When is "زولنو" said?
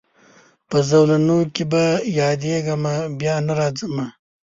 0.89-1.39